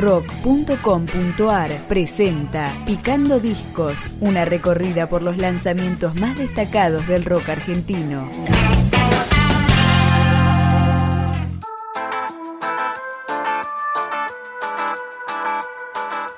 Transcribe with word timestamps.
rock.com.ar 0.00 1.70
presenta 1.86 2.72
Picando 2.86 3.38
Discos, 3.38 4.10
una 4.20 4.44
recorrida 4.44 5.08
por 5.08 5.22
los 5.22 5.36
lanzamientos 5.36 6.14
más 6.14 6.38
destacados 6.38 7.06
del 7.06 7.24
rock 7.24 7.50
argentino. 7.50 8.28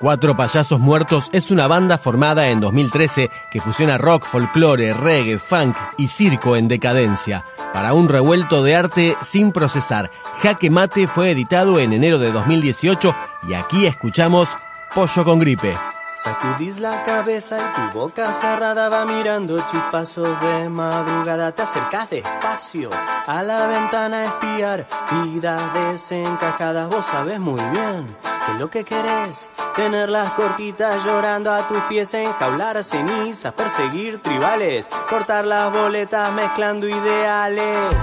Cuatro 0.03 0.35
Payasos 0.35 0.81
Muertos 0.81 1.29
es 1.31 1.49
una 1.49 1.65
banda 1.65 1.97
formada 1.97 2.49
en 2.49 2.59
2013 2.59 3.29
que 3.49 3.61
fusiona 3.61 3.97
rock, 3.97 4.25
folclore, 4.25 4.93
reggae, 4.93 5.39
funk 5.39 5.77
y 5.97 6.07
circo 6.07 6.57
en 6.57 6.67
decadencia. 6.67 7.45
Para 7.73 7.95
un 7.95 8.07
revuelto 8.07 8.63
de 8.63 8.75
arte 8.75 9.17
sin 9.21 9.51
procesar, 9.51 10.11
Jaque 10.41 10.69
Mate 10.69 11.07
fue 11.07 11.31
editado 11.31 11.79
en 11.79 11.91
enero 11.91 12.19
de 12.19 12.31
2018 12.31 13.15
y 13.47 13.53
aquí 13.53 13.87
escuchamos 13.87 14.49
Pollo 14.93 15.25
con 15.25 15.39
Gripe. 15.39 15.75
Sacudís 16.23 16.79
la 16.79 17.03
cabeza 17.03 17.57
y 17.57 17.91
tu 17.91 17.99
boca 17.99 18.31
cerrada 18.31 18.87
va 18.87 19.03
mirando 19.03 19.59
chispazos 19.69 20.39
de 20.39 20.69
madrugada. 20.69 21.51
Te 21.51 21.63
acercás 21.63 22.09
despacio 22.09 22.89
a 23.27 23.43
la 23.43 23.67
ventana 23.67 24.21
a 24.21 24.23
espiar 24.27 24.87
vidas 25.25 25.61
desencajadas. 25.73 26.87
Vos 26.87 27.07
sabés 27.07 27.41
muy 27.41 27.61
bien 27.71 28.05
que 28.45 28.53
lo 28.57 28.69
que 28.69 28.85
querés, 28.85 29.51
tener 29.75 30.09
las 30.09 30.29
cortitas 30.29 31.03
llorando 31.03 31.51
a 31.51 31.67
tus 31.67 31.79
pies, 31.89 32.13
enjaular 32.13 32.81
cenizas, 32.85 33.51
perseguir 33.51 34.21
tribales, 34.21 34.87
cortar 35.09 35.43
las 35.43 35.73
boletas 35.73 36.31
mezclando 36.31 36.87
ideales. 36.87 37.97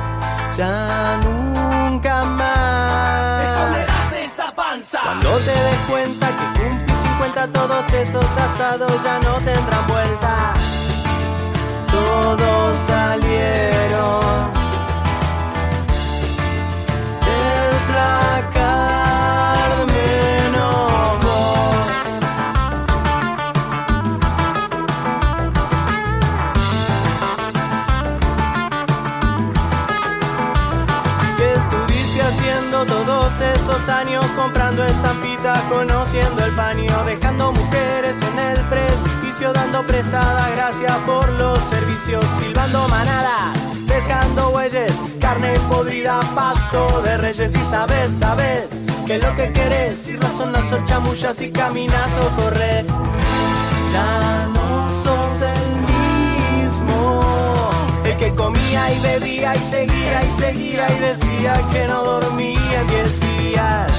Ya 0.59 1.19
nunca 1.25 2.23
más. 2.27 3.45
Esconderás 3.45 4.12
esa 4.12 4.55
panza. 4.55 5.00
Cuando 5.05 5.39
te 5.39 5.52
des 5.52 5.78
cuenta 5.89 6.27
que 6.27 6.89
50, 7.20 7.48
todos 7.48 7.92
esos 7.92 8.24
asados 8.24 9.02
ya 9.02 9.18
no 9.20 9.34
tendrán 9.44 9.86
vuelta. 9.86 10.54
Todos 11.90 12.78
salieron 12.78 14.59
estos 33.41 33.88
años? 33.88 34.24
Comprando 34.36 34.84
estampitas, 34.84 35.60
conociendo 35.62 36.44
el 36.44 36.52
paño, 36.52 37.05
dejando 37.05 37.52
mujeres 37.52 38.16
en 38.22 38.38
el 38.38 38.58
precipicio, 38.69 39.52
dando 39.52 39.86
prestada 39.86 40.48
gracias 40.50 40.97
por 41.06 41.28
los 41.30 41.58
servicios, 41.64 42.24
silbando 42.41 42.86
manadas, 42.88 43.58
pescando 43.86 44.50
bueyes, 44.50 44.92
carne 45.20 45.58
podrida, 45.69 46.20
pasto 46.34 47.02
de 47.02 47.16
reyes. 47.19 47.55
Y 47.55 47.64
sabes, 47.64 48.10
sabes 48.19 48.66
que 49.06 49.19
lo 49.19 49.34
que 49.34 49.52
querés, 49.52 50.08
y 50.08 50.16
razonas 50.16 50.70
o 50.72 50.84
chamullas 50.84 51.41
y 51.41 51.50
caminas 51.50 52.12
o 52.19 52.42
corres, 52.42 52.86
ya 53.92 54.48
no 54.54 54.88
sos 55.02 55.41
el 55.41 56.62
mismo. 56.62 57.20
El 58.04 58.16
que 58.16 58.34
comía 58.34 58.92
y 58.92 59.00
bebía 59.00 59.54
y 59.54 59.70
seguía 59.70 60.22
y 60.22 60.41
seguía 60.41 60.86
y 60.91 60.98
decía 60.98 61.60
que 61.72 61.86
no 61.86 62.02
dormía 62.02 62.80
en 62.80 63.30
Yeah. 63.51 63.87
eyes. 63.87 63.89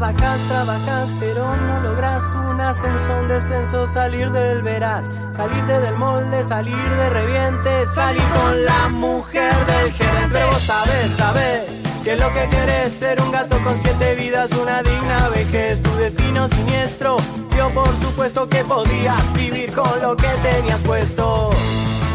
Trabajas, 0.00 0.40
trabajas, 0.48 1.14
pero 1.20 1.54
no 1.56 1.80
logras 1.80 2.24
un 2.32 2.58
ascenso, 2.58 3.18
un 3.20 3.28
descenso, 3.28 3.86
salir 3.86 4.30
del 4.30 4.62
veraz, 4.62 5.10
salirte 5.36 5.78
del 5.78 5.94
molde, 5.96 6.42
salir 6.42 6.74
de 6.74 7.10
reviente, 7.10 7.86
salir 7.86 8.22
con 8.34 8.64
la 8.64 8.88
mujer 8.88 9.54
del 9.66 9.92
gerente. 9.92 10.28
Pero 10.32 10.46
vos 10.46 10.62
sabes, 10.62 11.12
sabes 11.12 11.82
que 12.02 12.16
lo 12.16 12.32
que 12.32 12.48
querés 12.48 12.94
ser 12.94 13.20
un 13.20 13.30
gato 13.30 13.58
con 13.62 13.76
siete 13.76 14.14
vidas, 14.14 14.50
una 14.52 14.82
digna 14.82 15.28
vejez, 15.28 15.82
tu 15.82 15.94
destino 15.96 16.48
siniestro. 16.48 17.18
Yo 17.54 17.68
por 17.70 17.94
supuesto 18.00 18.48
que 18.48 18.64
podías 18.64 19.32
vivir 19.34 19.70
con 19.72 20.00
lo 20.00 20.16
que 20.16 20.28
tenías 20.42 20.80
puesto. 20.80 21.50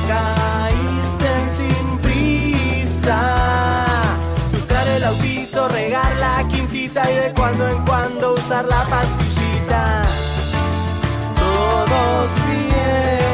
Caíste 0.07 1.50
sin 1.50 2.00
prisa 2.00 3.84
regar 5.68 6.16
la 6.18 6.48
quintita 6.48 7.09
y 7.12 7.16
de 7.16 7.34
cuando 7.34 7.68
en 7.68 7.86
cuando 7.86 8.34
usar 8.34 8.66
la 8.66 8.84
pastillita. 8.84 10.03
Todos 11.36 12.31
rieron 12.48 13.25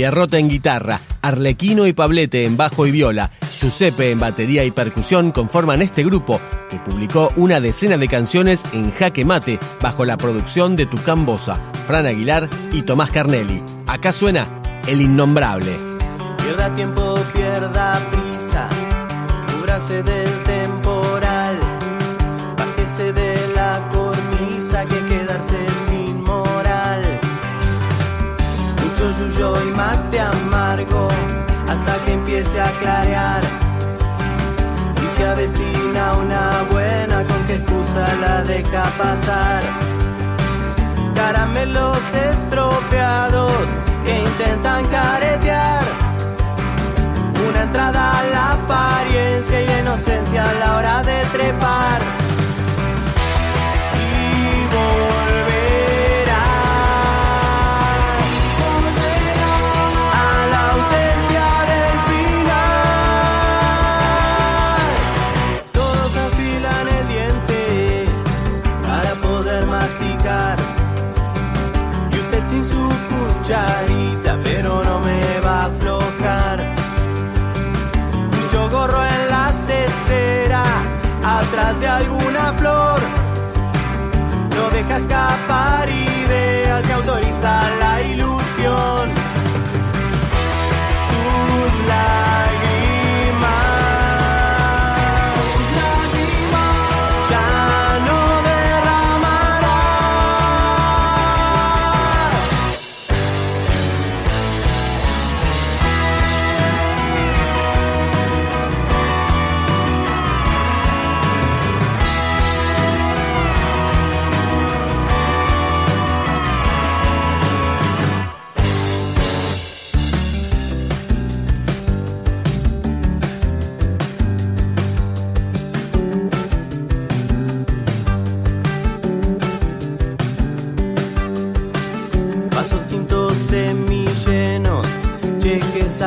Pierrota 0.00 0.38
en 0.38 0.48
guitarra, 0.48 0.98
Arlequino 1.20 1.86
y 1.86 1.92
Pablete 1.92 2.46
en 2.46 2.56
bajo 2.56 2.86
y 2.86 2.90
viola, 2.90 3.30
Giuseppe 3.52 4.10
en 4.10 4.18
batería 4.18 4.64
y 4.64 4.70
percusión 4.70 5.30
conforman 5.30 5.82
este 5.82 6.02
grupo 6.02 6.40
que 6.70 6.78
publicó 6.78 7.30
una 7.36 7.60
decena 7.60 7.98
de 7.98 8.08
canciones 8.08 8.64
en 8.72 8.92
jaque 8.92 9.26
mate 9.26 9.58
bajo 9.82 10.06
la 10.06 10.16
producción 10.16 10.74
de 10.74 10.86
Tucán 10.86 11.26
Bosa, 11.26 11.60
Fran 11.86 12.06
Aguilar 12.06 12.48
y 12.72 12.80
Tomás 12.80 13.10
Carnelli. 13.10 13.62
Acá 13.86 14.14
suena 14.14 14.46
El 14.88 15.02
Innombrable. 15.02 15.76
Pierda 16.38 16.74
tiempo, 16.74 17.18
pierda 17.34 18.00
prisa, 18.10 18.70
cúbrase 19.52 20.02
del 20.02 20.42
temporal, 20.44 21.60
bájese 22.56 23.12
suyo 29.20 29.52
y 29.62 29.70
mate 29.72 30.20
amargo 30.20 31.08
hasta 31.68 32.04
que 32.04 32.12
empiece 32.12 32.60
a 32.60 32.70
clarear. 32.80 33.42
Y 35.04 35.16
se 35.16 35.26
avecina 35.26 36.12
una 36.14 36.62
buena, 36.70 37.24
con 37.26 37.40
qué 37.46 37.56
excusa 37.56 38.04
la 38.20 38.42
deja 38.42 38.84
pasar. 39.02 39.62
Caramelos 41.14 42.14
estropeados 42.14 43.52
que 44.04 44.20
intentan 44.20 44.86
caretear. 44.86 45.84
Una 47.48 47.62
entrada 47.62 48.18
a 48.18 48.22
la 48.34 48.52
apariencia 48.52 49.62
y 49.62 49.66
la 49.66 49.80
inocencia 49.80 50.50
a 50.50 50.54
la 50.54 50.76
hora 50.76 51.02
de 51.02 51.18
trepar. 51.32 52.19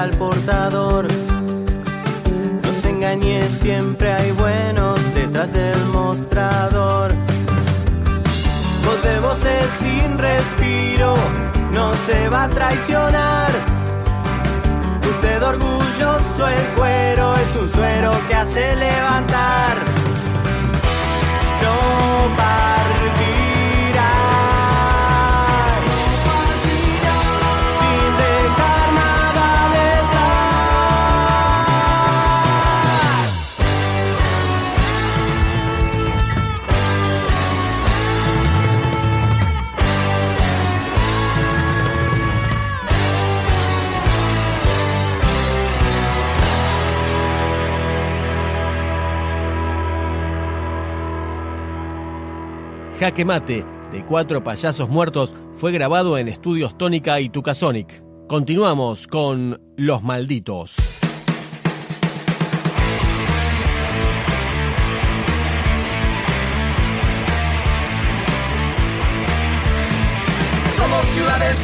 Al 0.03 0.11
portador. 0.17 1.07
No 2.61 2.73
se 2.73 2.89
engañe, 2.89 3.41
siempre 3.49 4.11
hay 4.11 4.31
buenos 4.31 4.99
detrás 5.15 5.51
del 5.53 5.79
mostrador. 5.93 7.13
Voz 8.85 9.01
de 9.01 9.19
voces 9.19 9.65
sin 9.79 10.17
respiro, 10.17 11.15
no 11.71 11.93
se 11.93 12.27
va 12.27 12.43
a 12.43 12.49
traicionar. 12.49 13.51
Usted 15.09 15.41
orgulloso, 15.41 16.47
el 16.49 16.65
cuero 16.75 17.35
es 17.37 17.55
un 17.55 17.67
suero 17.69 18.11
que 18.27 18.35
hace 18.35 18.75
levantar. 18.75 19.75
No 21.63 22.35
partirá. 22.35 22.82
Jaque 53.03 53.25
Mate, 53.25 53.65
de 53.91 54.05
cuatro 54.05 54.45
payasos 54.45 54.87
muertos, 54.87 55.33
fue 55.55 55.73
grabado 55.73 56.17
en 56.17 56.29
estudios 56.29 56.77
Tónica 56.77 57.19
y 57.19 57.27
Tucasonic. 57.27 58.01
Continuamos 58.29 59.07
con 59.07 59.59
Los 59.75 60.03
Malditos. 60.03 60.92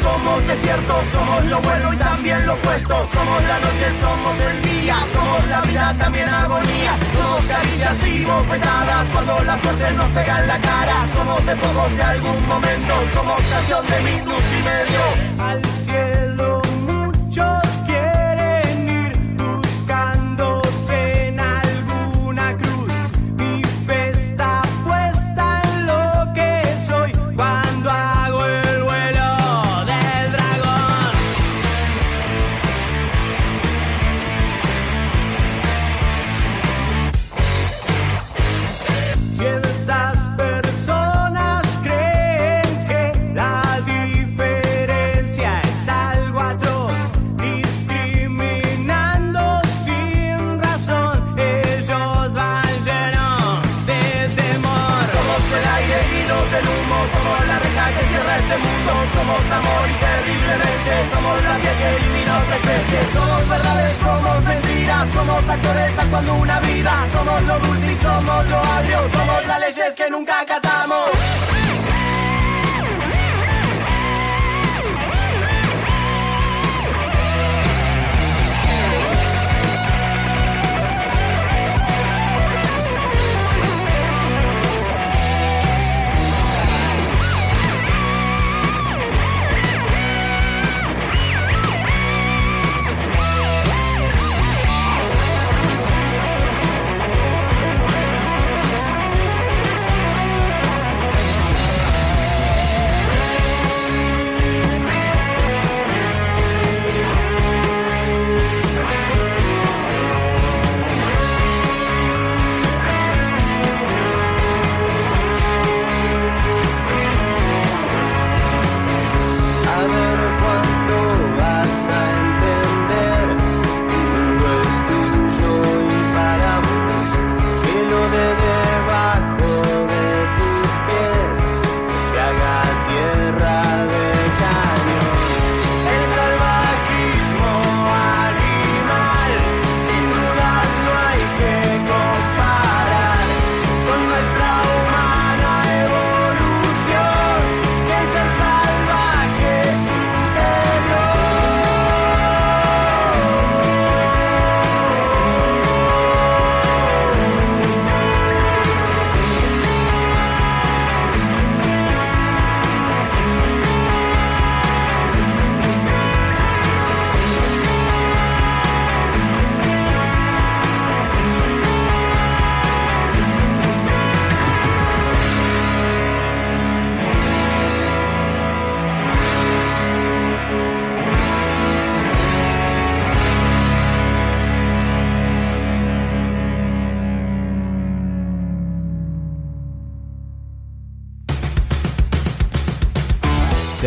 Somos 0.01 0.47
desiertos, 0.47 1.05
somos 1.11 1.45
lo 1.45 1.61
bueno 1.61 1.93
y 1.93 1.97
también 1.97 2.45
lo 2.45 2.53
opuesto. 2.53 3.07
Somos 3.13 3.43
la 3.43 3.59
noche, 3.59 3.87
somos 4.01 4.39
el 4.39 4.61
día, 4.61 4.97
somos 5.13 5.47
la 5.47 5.61
vida, 5.61 5.95
también 5.97 6.29
agonía. 6.29 6.97
Somos 7.13 7.45
caricias 7.45 8.07
y 8.07 8.25
bofetadas 8.25 9.09
cuando 9.09 9.43
la 9.43 9.57
suerte 9.59 9.91
nos 9.93 10.09
pega 10.09 10.39
en 10.41 10.47
la 10.47 10.59
cara. 10.59 11.07
Somos 11.13 11.45
de 11.45 11.55
pocos 11.55 11.97
de 11.97 12.03
algún 12.03 12.47
momento, 12.47 12.93
somos 13.13 13.41
canción 13.43 13.85
de 13.87 13.99
minuto 14.01 14.43
y 14.59 14.63
medio. 14.63 15.78
Del 56.59 56.67
humo, 56.67 56.97
somos 57.13 57.47
la 57.47 57.59
reja 57.59 57.85
que 57.95 58.07
cierra 58.07 58.37
este 58.37 58.57
mundo. 58.57 58.91
Somos 59.13 59.51
amor 59.51 59.85
y 59.89 59.95
terriblemente, 60.05 60.91
somos 61.13 61.43
la 61.43 61.55
piel 61.61 61.77
que 61.79 61.87
elimina 61.95 62.37
otra 62.39 62.55
especie. 62.55 62.99
Somos 63.13 63.49
verdades, 63.49 63.97
somos 63.97 64.43
mentiras, 64.43 65.09
somos 65.09 65.49
actores 65.49 65.99
actuando 65.99 66.33
una 66.35 66.59
vida. 66.59 66.93
Somos 67.13 67.41
lo 67.43 67.59
dulce 67.59 67.91
y 67.91 67.97
somos 67.97 68.45
lo 68.47 68.57
agrio, 68.57 68.99
somos 69.11 69.45
las 69.45 69.59
leyes 69.59 69.95
que 69.95 70.09
nunca 70.09 70.41
acatamos. 70.41 71.68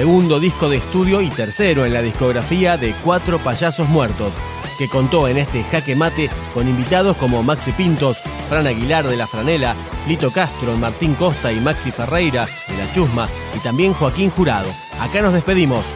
Segundo 0.03 0.41
disco 0.41 0.69
de 0.69 0.79
estudio 0.79 1.21
y 1.21 1.31
tercero 1.31 1.87
en 1.87 1.93
la 1.93 2.03
discografía 2.03 2.77
de 2.77 2.93
Cuatro 3.05 3.39
Payasos 3.39 3.89
Muertos, 3.89 4.35
que 4.77 4.89
contó 4.89 5.29
en 5.29 5.39
este 5.39 5.63
jaque 5.63 5.95
mate 5.95 6.29
con 6.53 6.67
invitados 6.67 7.17
como 7.19 7.45
Maxi 7.45 7.71
Pintos, 7.71 8.19
Fran 8.49 8.67
Aguilar 8.67 9.07
de 9.07 9.17
La 9.17 9.29
Franela, 9.29 9.77
Lito 10.09 10.33
Castro, 10.33 10.77
Martín 10.77 11.15
Costa 11.15 11.53
y 11.53 11.61
Maxi 11.61 11.93
Ferreira 11.93 12.49
de 12.67 12.77
La 12.79 12.91
Chusma 12.91 13.29
y 13.55 13.61
también 13.61 13.93
Joaquín 13.93 14.31
Jurado. 14.31 14.75
Acá 14.99 15.23
nos 15.23 15.35
despedimos. 15.35 15.87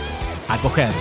A 0.49 0.57
coger. 0.59 0.93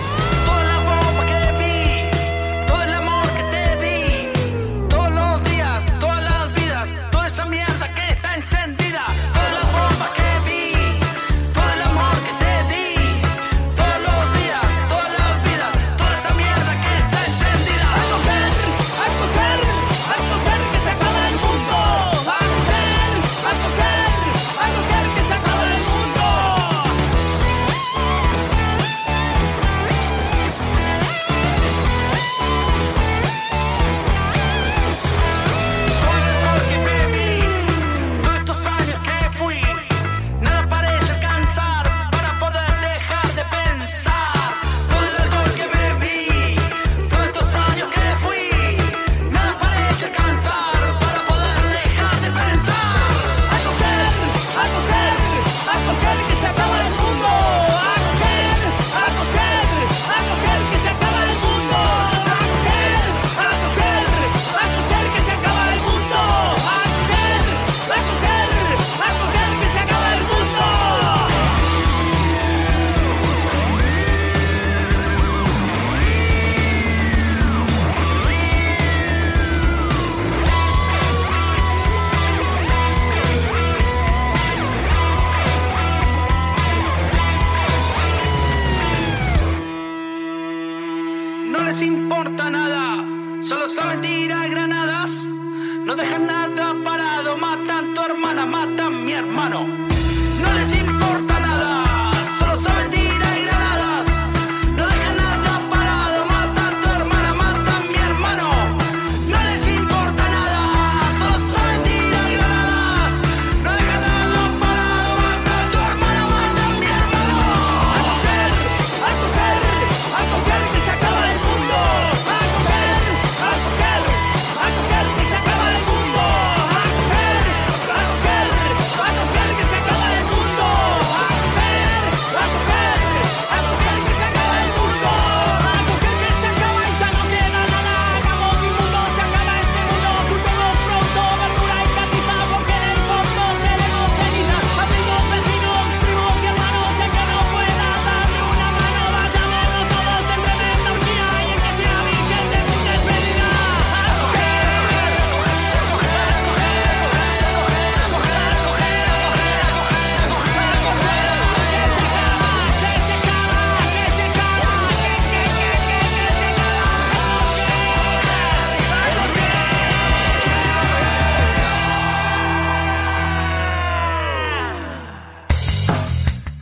hermano. 99.16 99.75